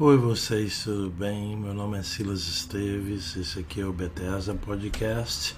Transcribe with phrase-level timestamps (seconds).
[0.00, 1.56] Oi vocês, tudo bem?
[1.56, 5.56] Meu nome é Silas Esteves, esse aqui é o Bethesda Podcast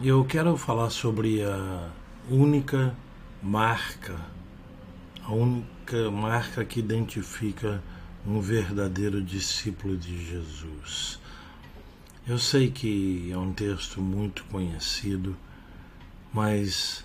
[0.00, 1.92] e eu quero falar sobre a
[2.28, 2.92] única
[3.40, 4.18] marca,
[5.22, 7.80] a única marca que identifica
[8.26, 11.20] um verdadeiro discípulo de Jesus.
[12.26, 15.36] Eu sei que é um texto muito conhecido,
[16.32, 17.04] mas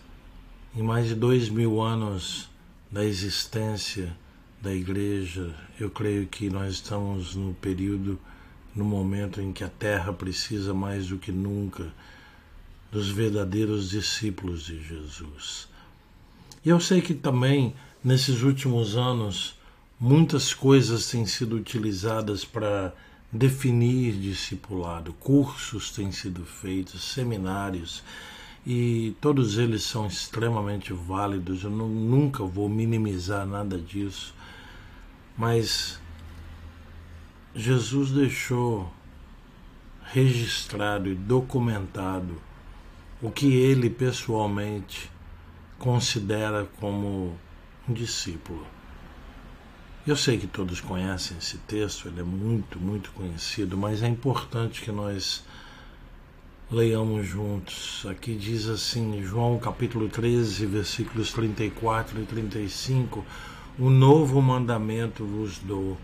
[0.75, 2.49] em mais de dois mil anos
[2.91, 4.17] da existência
[4.61, 8.19] da igreja, eu creio que nós estamos no período,
[8.75, 11.91] no momento em que a terra precisa mais do que nunca
[12.91, 15.67] dos verdadeiros discípulos de Jesus.
[16.65, 19.55] E eu sei que também, nesses últimos anos,
[19.99, 22.93] muitas coisas têm sido utilizadas para
[23.31, 28.03] definir discipulado, cursos têm sido feitos, seminários,
[28.65, 31.63] e todos eles são extremamente válidos.
[31.63, 34.33] Eu não, nunca vou minimizar nada disso.
[35.37, 35.99] Mas
[37.55, 38.91] Jesus deixou
[40.11, 42.41] registrado e documentado
[43.21, 45.09] o que ele pessoalmente
[45.77, 47.37] considera como
[47.87, 48.65] um discípulo.
[50.05, 54.81] Eu sei que todos conhecem esse texto, ele é muito, muito conhecido, mas é importante
[54.81, 55.43] que nós
[56.71, 58.05] leiamos juntos.
[58.09, 63.25] Aqui diz assim, João capítulo 13, versículos 34 e 35
[63.81, 65.97] um novo mandamento vos dou: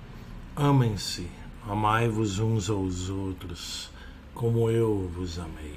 [0.55, 1.27] amem-se,
[1.67, 3.91] amai-vos uns aos outros,
[4.33, 5.75] como eu vos amei.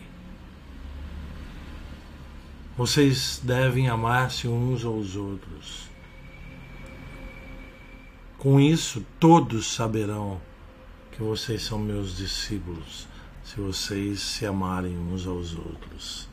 [2.77, 5.91] Vocês devem amar-se uns aos outros.
[8.39, 10.41] Com isso, todos saberão
[11.11, 13.08] que vocês são meus discípulos,
[13.49, 16.29] se vocês se amarem uns aos outros.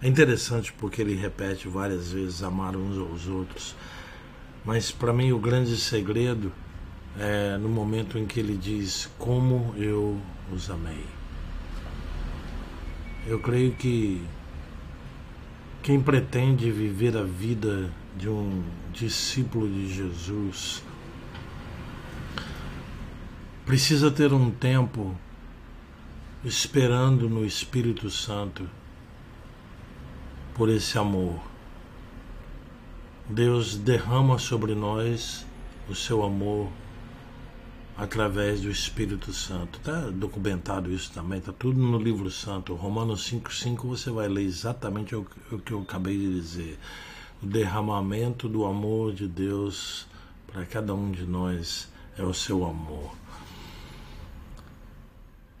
[0.00, 3.76] É interessante porque ele repete várias vezes amar uns aos outros.
[4.64, 6.50] Mas para mim o grande segredo
[7.18, 10.18] é no momento em que ele diz como eu
[10.50, 11.04] os amei.
[13.26, 14.26] Eu creio que
[15.82, 18.64] quem pretende viver a vida de um
[18.94, 20.82] discípulo de Jesus
[23.66, 25.14] precisa ter um tempo
[26.44, 28.68] esperando no Espírito Santo
[30.54, 31.50] por esse amor
[33.30, 35.46] Deus derrama sobre nós
[35.88, 36.68] o seu amor
[37.96, 39.78] através do Espírito Santo.
[39.78, 42.74] Está documentado isso também, está tudo no livro santo.
[42.74, 46.76] Romanos 5,5 você vai ler exatamente o, o que eu acabei de dizer.
[47.40, 50.08] O derramamento do amor de Deus
[50.48, 53.19] para cada um de nós é o seu amor.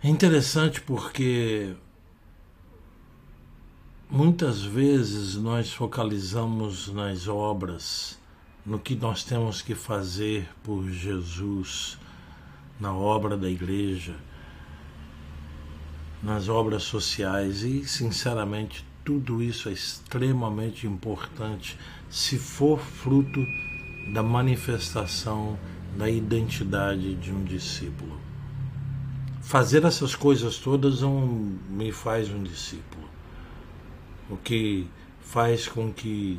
[0.02, 1.76] É interessante porque
[4.12, 8.18] Muitas vezes nós focalizamos nas obras,
[8.66, 11.96] no que nós temos que fazer por Jesus,
[12.80, 14.16] na obra da igreja,
[16.20, 21.78] nas obras sociais e, sinceramente, tudo isso é extremamente importante
[22.10, 23.46] se for fruto
[24.12, 25.56] da manifestação
[25.96, 28.29] da identidade de um discípulo.
[29.50, 31.26] Fazer essas coisas todas não
[31.68, 33.10] me faz um discípulo
[34.30, 34.86] o que
[35.20, 36.38] faz com que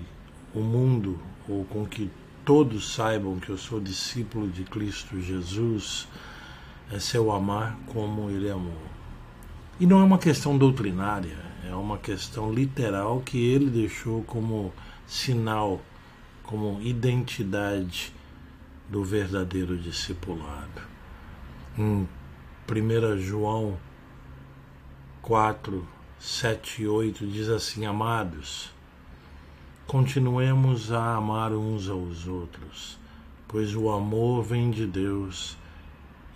[0.55, 2.09] o mundo, ou com que
[2.45, 6.07] todos saibam que eu sou discípulo de Cristo Jesus,
[6.89, 8.81] é se eu amar como Ele amou.
[9.77, 11.38] E não é uma questão doutrinária,
[11.69, 14.73] é uma questão literal que Ele deixou como
[15.05, 15.81] sinal,
[16.44, 18.13] como identidade
[18.89, 20.81] do verdadeiro discipulado.
[21.77, 22.07] Em
[22.69, 23.77] 1 João
[25.22, 25.88] 4,
[26.19, 28.72] 7 e 8 diz assim: Amados,
[29.85, 32.97] continuemos a amar uns aos outros,
[33.47, 35.57] pois o amor vem de Deus,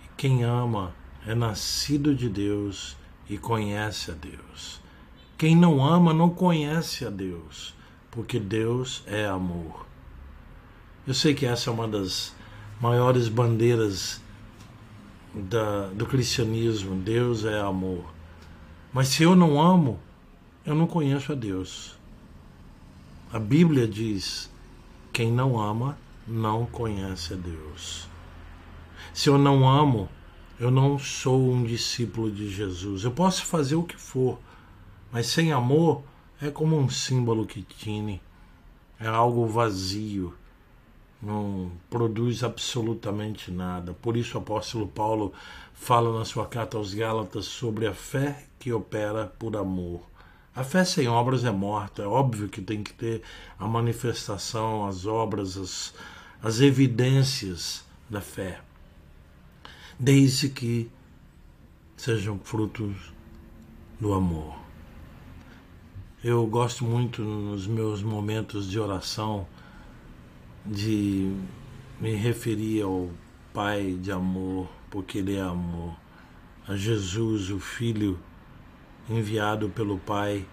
[0.04, 0.94] e quem ama
[1.26, 2.96] é nascido de Deus
[3.28, 4.80] e conhece a Deus.
[5.38, 7.74] Quem não ama não conhece a Deus,
[8.10, 9.86] porque Deus é amor.
[11.06, 12.34] Eu sei que essa é uma das
[12.80, 14.20] maiores bandeiras
[15.36, 18.04] da, do cristianismo: Deus é amor.
[18.92, 20.00] Mas se eu não amo,
[20.64, 21.96] eu não conheço a Deus.
[23.32, 24.50] A Bíblia diz:
[25.12, 28.08] quem não ama não conhece a Deus.
[29.12, 30.08] Se eu não amo,
[30.58, 33.04] eu não sou um discípulo de Jesus.
[33.04, 34.38] Eu posso fazer o que for,
[35.12, 36.02] mas sem amor
[36.40, 38.20] é como um símbolo que tine,
[38.98, 40.34] é algo vazio,
[41.26, 43.92] não produz absolutamente nada.
[43.94, 45.32] Por isso o apóstolo Paulo
[45.74, 50.02] fala na sua carta aos Gálatas sobre a fé que opera por amor.
[50.54, 52.02] A fé sem obras é morta.
[52.02, 53.22] É óbvio que tem que ter
[53.58, 55.94] a manifestação, as obras, as,
[56.42, 58.60] as evidências da fé.
[59.98, 60.90] desde que
[61.96, 62.94] sejam frutos
[63.98, 64.54] do amor.
[66.22, 69.46] Eu gosto muito nos meus momentos de oração
[70.66, 71.32] de
[72.00, 73.10] me referir ao
[73.52, 75.96] Pai de amor, porque Ele é amor,
[76.68, 78.18] a Jesus, o Filho
[79.08, 80.44] enviado pelo Pai,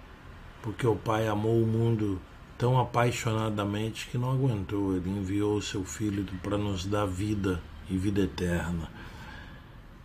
[0.62, 2.21] porque o Pai amou o mundo
[2.57, 7.98] tão apaixonadamente que não aguentou, Ele enviou o seu Filho para nos dar vida e
[7.98, 8.89] vida eterna.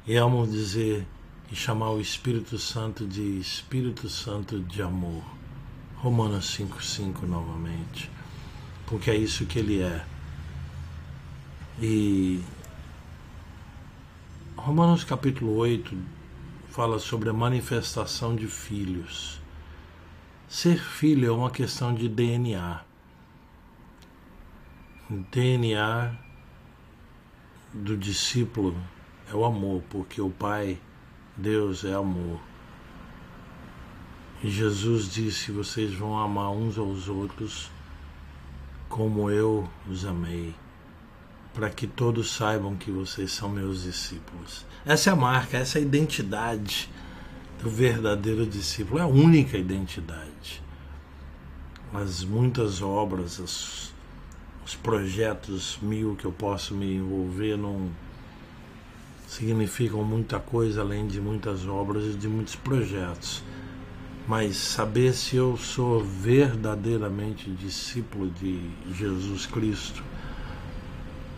[0.07, 1.07] E amo dizer
[1.53, 5.23] e chamar o Espírito Santo de Espírito Santo de amor.
[5.97, 8.18] Romanos 5,5 novamente.
[8.89, 10.03] Porque é isso que ele é.
[11.79, 12.41] E
[14.57, 15.95] Romanos capítulo 8
[16.71, 19.41] fala sobre a manifestação de filhos.
[20.49, 22.81] Ser filho é uma questão de DNA.
[25.31, 26.19] DNA
[27.75, 28.75] do discípulo
[29.31, 30.81] é o amor, porque o Pai,
[31.37, 32.41] Deus, é amor.
[34.43, 37.71] E Jesus disse: Vocês vão amar uns aos outros
[38.89, 40.55] como eu os amei,
[41.55, 44.65] para que todos saibam que vocês são meus discípulos.
[44.85, 46.91] Essa é a marca, essa é a identidade
[47.63, 50.63] do verdadeiro discípulo, é a única identidade.
[51.93, 53.93] As muitas obras, as,
[54.65, 57.91] os projetos mil que eu posso me envolver não
[59.27, 63.43] significam muita coisa além de muitas obras e de muitos projetos.
[64.29, 68.61] Mas saber se eu sou verdadeiramente discípulo de
[68.93, 70.05] Jesus Cristo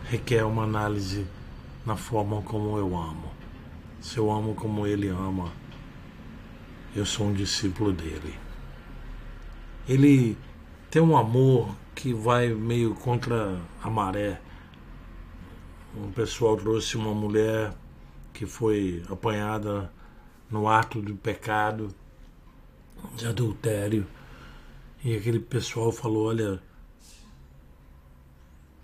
[0.09, 1.25] requer uma análise
[1.85, 3.31] na forma como eu amo.
[4.01, 5.53] Se eu amo como Ele ama,
[6.93, 8.35] eu sou um discípulo dele.
[9.87, 10.37] Ele
[10.89, 14.41] tem um amor que vai meio contra a maré.
[15.95, 17.73] Um pessoal trouxe uma mulher
[18.33, 19.89] que foi apanhada
[20.49, 21.95] no ato do pecado
[23.15, 24.05] de adultério.
[25.03, 26.61] E aquele pessoal falou: olha,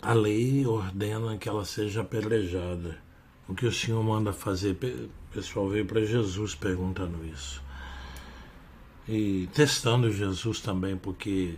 [0.02, 2.98] a lei ordena que ela seja apedrejada.
[3.48, 4.72] O que o Senhor manda fazer?
[4.74, 7.64] O pessoal veio para Jesus perguntando isso.
[9.08, 11.56] E testando Jesus também, porque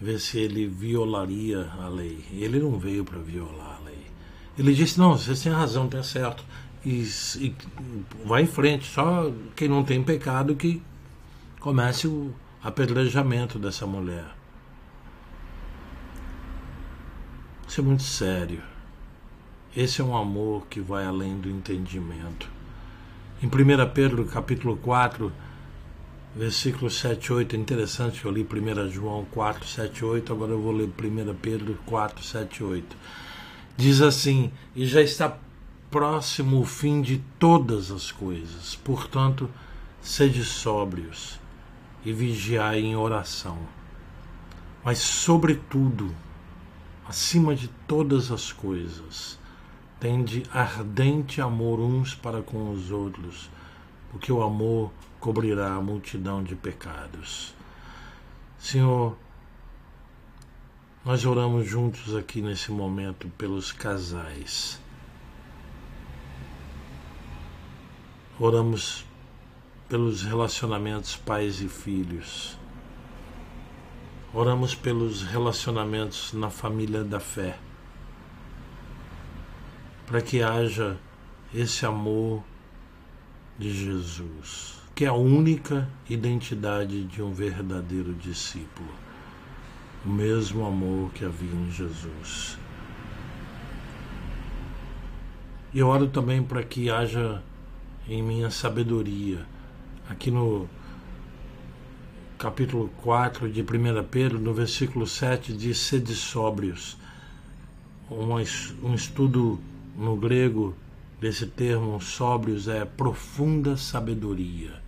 [0.00, 2.24] ver se ele violaria a lei.
[2.30, 4.06] Ele não veio para violar a lei.
[4.56, 6.44] Ele disse: Não, vocês têm razão, está certo
[6.86, 7.04] e,
[7.40, 7.54] e
[8.24, 8.86] vai em frente.
[8.86, 10.80] Só quem não tem pecado que
[11.66, 12.32] comece o
[12.62, 14.24] apedrejamento dessa mulher.
[17.66, 18.62] Isso é muito sério.
[19.76, 22.48] Esse é um amor que vai além do entendimento.
[23.42, 23.50] Em 1
[23.92, 25.32] Pedro capítulo 4,
[26.36, 30.70] versículo 7 8, é interessante eu li 1 João 4, 7 8, agora eu vou
[30.70, 32.96] ler 1 Pedro 4, 7 8.
[33.76, 35.36] Diz assim, e já está
[35.90, 38.76] próximo o fim de todas as coisas.
[38.76, 39.50] Portanto,
[40.00, 41.44] sede sóbrios
[42.06, 43.58] e vigiai em oração.
[44.82, 46.14] Mas, sobretudo,
[47.06, 49.38] acima de todas as coisas,
[50.00, 53.50] tende ardente amor uns para com os outros,
[54.10, 57.52] porque o amor cobrirá a multidão de pecados.
[58.58, 59.14] Senhor,
[61.04, 64.80] nós oramos juntos aqui nesse momento pelos casais
[68.38, 69.02] Oramos
[69.88, 72.58] pelos relacionamentos pais e filhos.
[74.34, 77.56] Oramos pelos relacionamentos na família da fé.
[80.06, 80.96] Para que haja
[81.54, 82.42] esse amor
[83.58, 88.90] de Jesus, que é a única identidade de um verdadeiro discípulo.
[90.04, 92.58] O mesmo amor que havia em Jesus.
[95.72, 97.42] E oro também para que haja
[98.08, 99.46] em minha sabedoria.
[100.08, 100.68] Aqui no
[102.38, 106.96] capítulo 4 de 1 Pedro, no versículo 7, diz: Sede sóbrios.
[108.08, 109.58] Um, estudo
[109.96, 110.76] no grego
[111.20, 114.80] desse termo sóbrios é profunda sabedoria.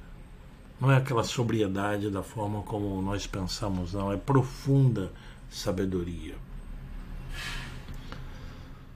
[0.81, 5.11] Não é aquela sobriedade da forma como nós pensamos, não, é profunda
[5.51, 6.37] sabedoria.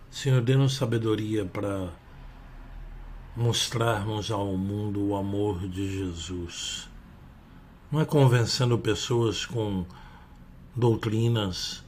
[0.08, 1.88] Senhor, dê-nos sabedoria para
[3.36, 6.88] mostrarmos ao mundo o amor de Jesus.
[7.90, 9.84] Não é convencendo pessoas com
[10.74, 11.84] doutrinas,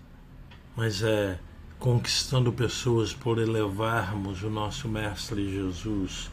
[0.76, 1.38] mas é
[1.78, 6.30] conquistando pessoas por elevarmos o nosso Mestre Jesus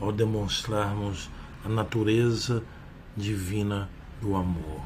[0.00, 1.30] ao demonstrarmos
[1.64, 2.62] a natureza
[3.16, 3.88] divina
[4.20, 4.80] do amor.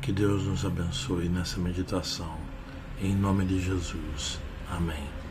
[0.00, 2.36] Que Deus nos abençoe nessa meditação.
[3.00, 4.40] Em nome de Jesus.
[4.70, 5.21] Amém.